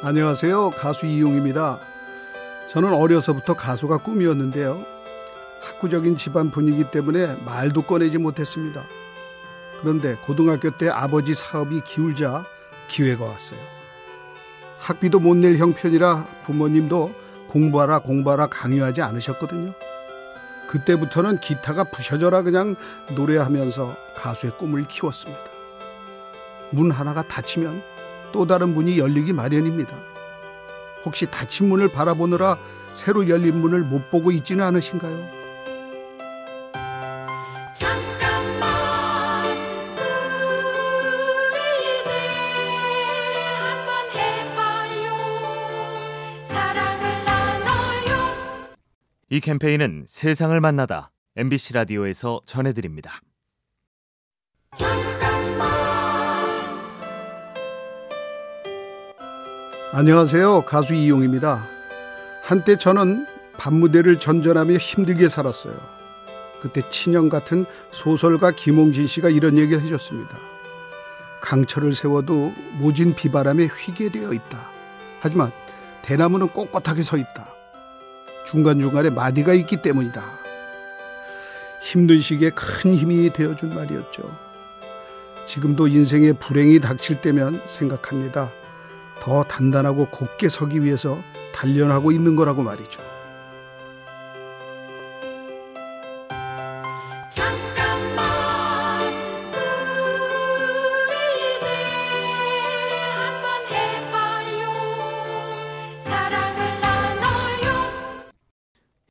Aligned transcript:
안녕하세요. 0.00 0.70
가수 0.70 1.06
이용입니다. 1.06 1.80
저는 2.68 2.94
어려서부터 2.94 3.54
가수가 3.54 3.98
꿈이었는데요. 3.98 4.84
학구적인 5.60 6.16
집안 6.16 6.52
분위기 6.52 6.88
때문에 6.88 7.34
말도 7.44 7.82
꺼내지 7.82 8.18
못했습니다. 8.18 8.84
그런데 9.80 10.14
고등학교 10.24 10.70
때 10.70 10.88
아버지 10.88 11.34
사업이 11.34 11.80
기울자 11.80 12.44
기회가 12.86 13.24
왔어요. 13.24 13.58
학비도 14.78 15.18
못 15.18 15.36
낼 15.36 15.56
형편이라 15.56 16.26
부모님도 16.44 17.12
공부하라 17.48 17.98
공부하라 17.98 18.46
강요하지 18.46 19.02
않으셨거든요. 19.02 19.72
그때부터는 20.68 21.40
기타가 21.40 21.82
부셔져라 21.84 22.42
그냥 22.42 22.76
노래하면서 23.16 23.96
가수의 24.14 24.52
꿈을 24.58 24.84
키웠습니다. 24.86 25.42
문 26.70 26.92
하나가 26.92 27.22
닫히면 27.22 27.82
또 28.32 28.46
다른 28.46 28.74
문이 28.74 28.98
열리기 28.98 29.32
마련입니다. 29.32 29.96
혹시 31.04 31.26
닫힌 31.30 31.68
문을 31.68 31.88
바라보느라 31.92 32.58
새로 32.94 33.28
열린 33.28 33.60
문을 33.60 33.80
못 33.82 34.10
보고 34.10 34.30
있지는 34.30 34.64
않으신가요? 34.64 35.28
잠깐만 37.74 38.68
우리 41.52 42.00
이제 42.00 42.12
한번 43.54 44.10
해봐요 44.10 45.16
사랑을 46.48 47.24
나눠요 47.24 48.16
이 49.30 49.40
캠페인은 49.40 50.06
세상을 50.08 50.60
만나다 50.60 51.12
MBC 51.36 51.74
라디오에서 51.74 52.40
전해드립니다. 52.46 53.20
안녕하세요. 59.90 60.66
가수 60.66 60.92
이용입니다. 60.92 61.66
한때 62.42 62.76
저는 62.76 63.26
밤무대를 63.56 64.20
전전하며 64.20 64.74
힘들게 64.74 65.30
살았어요. 65.30 65.74
그때 66.60 66.82
친형 66.90 67.30
같은 67.30 67.64
소설가 67.90 68.50
김홍진 68.50 69.06
씨가 69.06 69.30
이런 69.30 69.56
얘기를 69.56 69.80
해줬습니다. 69.82 70.36
강철을 71.40 71.94
세워도 71.94 72.52
모진 72.74 73.14
비바람에 73.14 73.64
휘게 73.64 74.10
되어 74.10 74.34
있다. 74.34 74.70
하지만 75.20 75.52
대나무는 76.02 76.48
꼿꼿하게 76.48 77.02
서 77.02 77.16
있다. 77.16 77.48
중간중간에 78.44 79.08
마디가 79.08 79.54
있기 79.54 79.80
때문이다. 79.80 80.22
힘든 81.80 82.20
시기에 82.20 82.50
큰 82.50 82.94
힘이 82.94 83.30
되어준 83.30 83.74
말이었죠. 83.74 84.38
지금도 85.46 85.88
인생에 85.88 86.32
불행이 86.32 86.78
닥칠 86.80 87.22
때면 87.22 87.62
생각합니다. 87.64 88.52
더 89.20 89.42
단단하고 89.44 90.06
곧게 90.10 90.48
서기 90.48 90.82
위해서 90.82 91.22
단련하고 91.54 92.12
있는 92.12 92.36
거라고 92.36 92.62
말이죠. 92.62 93.00
잠깐만 97.30 98.24
우리 101.04 101.56
이제 101.56 101.68
한번 103.10 103.66
해봐요 103.68 104.62
사랑을 106.04 106.80
나눠요 106.80 108.32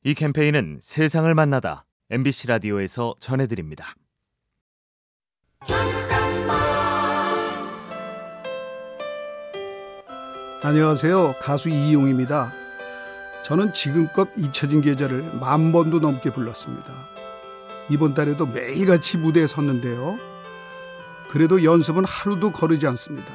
이 0.03 0.13
캠페인은 0.13 0.79
세상을 0.81 1.33
만나다 1.35 1.85
MBC 2.09 2.47
라디오에서 2.47 3.15
전해드립니다. 3.19 3.93
안녕하세요. 10.59 11.35
가수 11.39 11.69
이용입니다. 11.69 12.51
저는 13.43 13.73
지금껏 13.73 14.27
잊혀진 14.35 14.81
계절을 14.81 15.35
만 15.39 15.71
번도 15.71 15.99
넘게 15.99 16.31
불렀습니다. 16.31 16.91
이번 17.91 18.15
달에도 18.15 18.47
매일같이 18.47 19.19
무대에 19.19 19.45
섰는데요. 19.45 20.17
그래도 21.29 21.63
연습은 21.63 22.05
하루도 22.05 22.53
거르지 22.53 22.87
않습니다. 22.87 23.31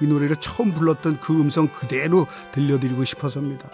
이 0.00 0.06
노래를 0.06 0.36
처음 0.36 0.72
불렀던 0.72 1.18
그 1.18 1.32
음성 1.40 1.66
그대로 1.66 2.28
들려드리고 2.52 3.02
싶어서입니다. 3.02 3.68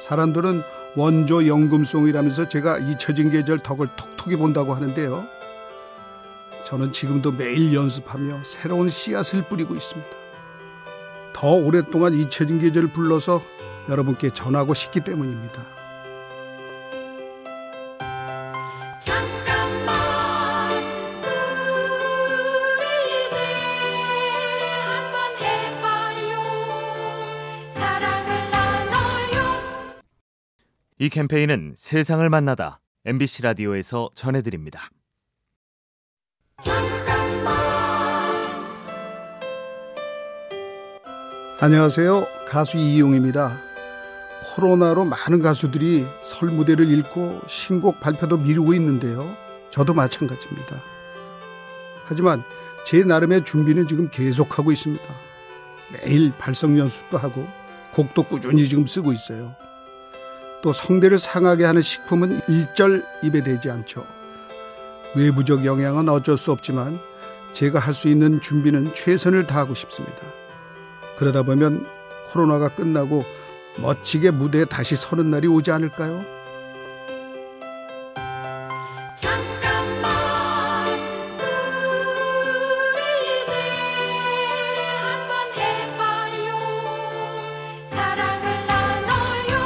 사람들은 0.00 0.62
원조 0.96 1.46
연금송이라면서 1.46 2.48
제가 2.48 2.78
잊혀진 2.78 3.30
계절 3.30 3.60
덕을 3.60 3.90
톡톡히 3.94 4.34
본다고 4.34 4.74
하는데요. 4.74 5.24
저는 6.64 6.90
지금도 6.90 7.30
매일 7.30 7.72
연습하며 7.72 8.42
새로운 8.42 8.88
씨앗을 8.88 9.42
뿌리고 9.42 9.76
있습니다. 9.76 10.27
더 11.32 11.52
오랫동안 11.54 12.14
잊혀진 12.14 12.58
계절을 12.58 12.92
불러서 12.92 13.42
여러분께 13.88 14.30
전하고 14.30 14.74
싶기 14.74 15.00
때문입니다. 15.00 15.62
잠깐만 19.00 19.94
우리 22.76 23.26
이제 23.26 23.38
한번 24.82 25.36
해봐요 25.38 26.30
사랑을 27.72 28.50
나눠요 28.50 30.02
이 30.98 31.08
캠페인은 31.08 31.74
세상을 31.76 32.28
만나다 32.28 32.80
MBC 33.04 33.42
라디오에서 33.42 34.10
전해드립니다. 34.14 34.90
안녕하세요. 41.60 42.24
가수 42.46 42.76
이용입니다. 42.76 43.60
코로나로 44.44 45.04
많은 45.04 45.42
가수들이 45.42 46.06
설 46.22 46.50
무대를 46.50 46.88
잃고 46.88 47.40
신곡 47.48 47.98
발표도 47.98 48.36
미루고 48.36 48.74
있는데요. 48.74 49.34
저도 49.72 49.92
마찬가지입니다. 49.92 50.76
하지만 52.04 52.44
제 52.86 53.02
나름의 53.02 53.44
준비는 53.44 53.88
지금 53.88 54.08
계속하고 54.08 54.70
있습니다. 54.70 55.04
매일 55.92 56.32
발성 56.38 56.78
연습도 56.78 57.18
하고 57.18 57.48
곡도 57.92 58.22
꾸준히 58.24 58.68
지금 58.68 58.86
쓰고 58.86 59.12
있어요. 59.12 59.56
또 60.62 60.72
성대를 60.72 61.18
상하게 61.18 61.64
하는 61.64 61.82
식품은 61.82 62.40
일절 62.48 63.04
입에 63.24 63.42
대지 63.42 63.68
않죠. 63.68 64.06
외부적 65.16 65.64
영향은 65.64 66.08
어쩔 66.08 66.36
수 66.36 66.52
없지만 66.52 67.00
제가 67.52 67.80
할 67.80 67.94
수 67.94 68.06
있는 68.06 68.40
준비는 68.40 68.94
최선을 68.94 69.48
다하고 69.48 69.74
싶습니다. 69.74 70.18
그러다 71.18 71.42
보면 71.42 71.84
코로나가 72.28 72.68
끝나고 72.68 73.24
멋지게 73.82 74.30
무대에 74.30 74.64
다시 74.64 74.94
서는 74.94 75.32
날이 75.32 75.48
오지 75.48 75.72
않을까요? 75.72 76.22
잠깐만 79.16 80.12
우리 82.94 83.02
이제 83.42 83.52
한번 85.02 85.52
해봐요 85.56 86.54
사랑을 87.90 88.66
나눠요 88.68 89.58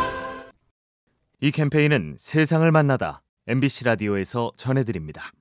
이 1.43 1.51
캠페인은 1.51 2.17
세상을 2.19 2.73
만나다 2.73 3.23
MBC 3.47 3.85
라디오에서 3.85 4.53
전해드립니다. 4.57 5.33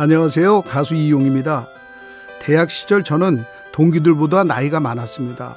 안녕하세요. 0.00 0.62
가수 0.62 0.94
이용입니다. 0.94 1.68
대학 2.40 2.70
시절 2.70 3.02
저는 3.02 3.44
동기들보다 3.72 4.44
나이가 4.44 4.78
많았습니다. 4.78 5.56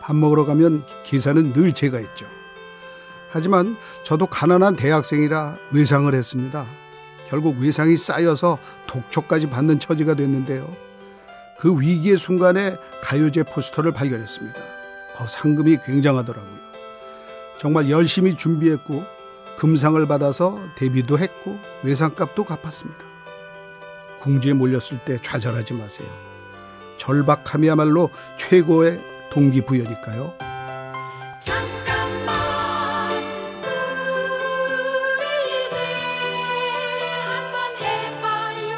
밥 0.00 0.16
먹으러 0.16 0.44
가면 0.44 0.82
계산은 1.04 1.52
늘 1.52 1.72
제가 1.72 1.98
했죠. 1.98 2.26
하지만 3.30 3.76
저도 4.02 4.26
가난한 4.26 4.74
대학생이라 4.74 5.56
외상을 5.70 6.12
했습니다. 6.12 6.66
결국 7.28 7.60
외상이 7.60 7.96
쌓여서 7.96 8.58
독초까지 8.88 9.50
받는 9.50 9.78
처지가 9.78 10.14
됐는데요. 10.14 10.68
그 11.56 11.80
위기의 11.80 12.16
순간에 12.16 12.74
가요제 13.04 13.44
포스터를 13.44 13.92
발견했습니다. 13.92 14.58
어, 15.20 15.26
상금이 15.28 15.78
굉장하더라고요. 15.86 16.58
정말 17.56 17.88
열심히 17.88 18.34
준비했고 18.34 19.04
금상을 19.58 20.04
받아서 20.08 20.58
데뷔도 20.74 21.20
했고 21.20 21.56
외상값도 21.84 22.42
갚았습니다. 22.42 23.09
궁지에 24.20 24.52
몰렸을 24.52 24.98
때 25.04 25.16
좌절하지 25.18 25.74
마세요. 25.74 26.08
절박함이야말로 26.98 28.10
최고의 28.36 29.00
동기부여니까요. 29.30 30.34
잠깐만 31.40 32.36
우리 35.16 35.24
이제 35.66 35.78
한번 37.24 37.76
해봐요 37.78 38.70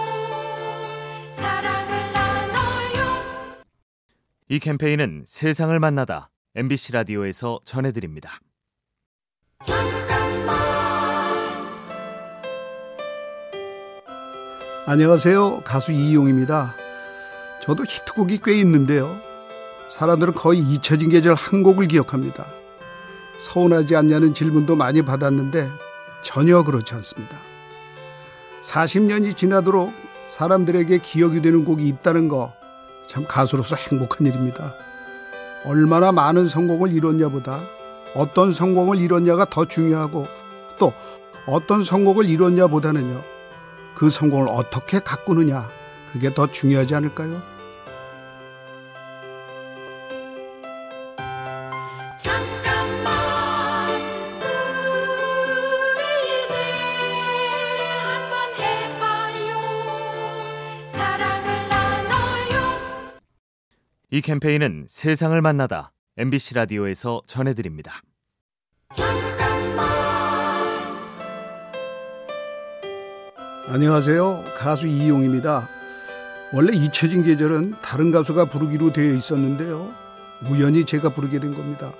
사랑을 1.35 2.13
나눠요 2.13 3.65
이 4.49 4.59
캠페인은 4.61 5.25
세상을 5.27 5.79
만나다 5.81 6.31
MBC 6.55 6.93
라디오에서 6.93 7.61
전해드립니다. 7.65 8.39
안녕하세요. 14.87 15.63
가수 15.65 15.93
이용입니다. 15.93 16.75
저도 17.61 17.85
히트곡이 17.85 18.41
꽤 18.45 18.59
있는데요. 18.61 19.17
사람들은 19.91 20.35
거의 20.35 20.59
잊혀진 20.61 21.11
계절 21.11 21.35
한 21.35 21.63
곡을 21.63 21.87
기억합니다. 21.89 22.47
서운하지 23.39 23.95
않냐는 23.97 24.35
질문도 24.35 24.77
많이 24.77 25.03
받았는데 25.03 25.69
전혀 26.23 26.63
그렇지 26.65 26.95
않습니다. 26.95 27.37
40년이 28.63 29.37
지나도록 29.37 29.93
사람들에게 30.31 30.99
기억이 30.99 31.43
되는 31.43 31.65
곡이 31.65 31.87
있다는 31.87 32.29
거 32.29 32.63
참 33.07 33.27
가수로서 33.27 33.77
행복한 33.77 34.27
일입니다. 34.27 34.75
얼마나 35.65 36.13
많은 36.13 36.49
성공을 36.49 36.93
이뤘냐보다 36.93 37.63
어떤 38.15 38.53
성공을 38.53 38.99
이뤘냐가 38.99 39.45
더 39.45 39.65
중요하고 39.67 40.27
또 40.79 40.93
어떤 41.47 41.85
성공을 41.85 42.29
이뤘냐보다는요. 42.29 43.23
그 43.95 44.11
성공을 44.11 44.49
어떻게 44.49 44.99
가꾸느냐 44.99 45.71
그게 46.13 46.33
더 46.35 46.47
중요하지 46.51 46.95
않을까요? 46.95 47.43
잠깐만 52.19 53.13
우리 55.97 56.45
이제 56.45 56.57
한번 57.99 58.55
해봐요 58.59 59.51
사랑을 60.93 61.69
나눠요 61.69 63.21
이 64.11 64.21
캠페인은 64.21 64.87
세상을 64.89 65.41
만나다 65.41 65.93
MBC 66.19 66.55
라디오에서 66.55 67.23
전해드립니다. 67.27 68.03
안녕하세요. 73.69 74.45
가수 74.59 74.87
이용입니다. 74.89 75.69
원래 76.53 76.77
잊혀진 76.77 77.23
계절은 77.23 77.77
다른 77.81 78.11
가수가 78.11 78.47
부르기로 78.47 78.93
되어 78.93 79.15
있었는데요. 79.15 79.93
우연히 80.51 80.85
제가 80.85 81.11
부르게 81.11 81.39
된 81.39 81.55
겁니다. 81.55 81.93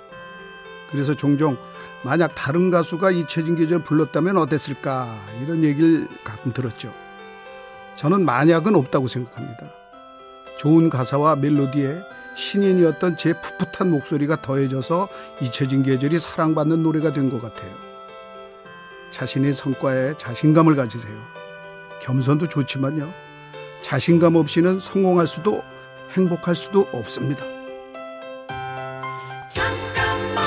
그래서 0.91 1.15
종종 1.15 1.57
만약 2.03 2.35
다른 2.35 2.69
가수가 2.69 3.11
잊혀진 3.11 3.55
계절 3.55 3.81
불렀다면 3.83 4.37
어땠을까 4.37 5.17
이런 5.41 5.63
얘기를 5.63 6.07
가끔 6.23 6.51
들었죠. 6.51 6.93
저는 7.95 8.25
만약은 8.25 8.75
없다고 8.75 9.07
생각합니다. 9.07 9.65
좋은 10.59 10.89
가사와 10.89 11.37
멜로디에 11.37 12.01
신인이었던 12.35 13.15
제 13.15 13.33
풋풋한 13.41 13.89
목소리가 13.89 14.41
더해져서 14.41 15.07
잊혀진 15.41 15.83
계절이 15.83 16.19
사랑받는 16.19 16.83
노래가 16.83 17.13
된 17.13 17.29
것 17.29 17.41
같아요. 17.41 17.71
자신의 19.11 19.53
성과에 19.53 20.15
자신감을 20.17 20.75
가지세요. 20.75 21.15
겸손도 22.03 22.49
좋지만요. 22.49 23.13
자신감 23.81 24.35
없이는 24.35 24.79
성공할 24.79 25.25
수도 25.25 25.63
행복할 26.11 26.55
수도 26.55 26.81
없습니다. 26.91 27.45
잠깐만 29.49 30.43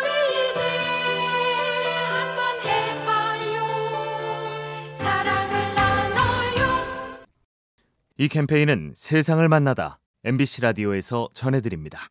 우리 0.00 0.50
이제 0.50 0.62
한번 2.06 2.60
해봐요 2.64 3.66
사랑을 4.96 5.74
나눠요 5.74 7.26
이 8.16 8.28
캠페인은 8.28 8.92
세상을 8.94 9.46
만나다 9.48 9.98
MBC 10.24 10.62
라디오에서 10.62 11.28
전해드립니다. 11.34 12.08